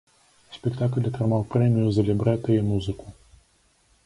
Спектакль 0.55 1.09
атрымаў 1.11 1.45
прэмію 1.53 1.87
за 1.99 2.07
лібрэта 2.09 2.47
і 2.59 2.65
музыку. 2.71 3.05